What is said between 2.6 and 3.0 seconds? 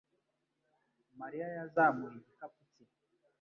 cye